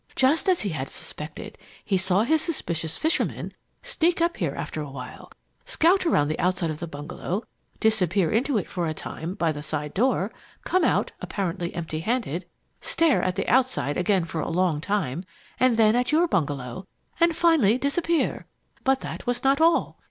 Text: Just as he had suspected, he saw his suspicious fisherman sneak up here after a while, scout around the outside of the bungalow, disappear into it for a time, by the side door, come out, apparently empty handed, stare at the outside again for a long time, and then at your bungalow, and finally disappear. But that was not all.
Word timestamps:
Just 0.15 0.49
as 0.49 0.61
he 0.61 0.69
had 0.69 0.89
suspected, 0.89 1.59
he 1.85 1.95
saw 1.95 2.23
his 2.23 2.41
suspicious 2.41 2.97
fisherman 2.97 3.51
sneak 3.83 4.19
up 4.19 4.37
here 4.37 4.55
after 4.55 4.81
a 4.81 4.89
while, 4.89 5.31
scout 5.63 6.07
around 6.07 6.27
the 6.27 6.39
outside 6.39 6.71
of 6.71 6.79
the 6.79 6.87
bungalow, 6.87 7.43
disappear 7.79 8.31
into 8.31 8.57
it 8.57 8.67
for 8.67 8.87
a 8.87 8.95
time, 8.95 9.35
by 9.35 9.51
the 9.51 9.61
side 9.61 9.93
door, 9.93 10.31
come 10.65 10.83
out, 10.83 11.11
apparently 11.21 11.71
empty 11.75 11.99
handed, 11.99 12.47
stare 12.81 13.21
at 13.21 13.35
the 13.35 13.47
outside 13.47 13.95
again 13.95 14.25
for 14.25 14.41
a 14.41 14.49
long 14.49 14.81
time, 14.81 15.23
and 15.59 15.77
then 15.77 15.95
at 15.95 16.11
your 16.11 16.27
bungalow, 16.27 16.87
and 17.19 17.35
finally 17.35 17.77
disappear. 17.77 18.47
But 18.83 19.01
that 19.01 19.27
was 19.27 19.43
not 19.43 19.61
all. 19.61 19.99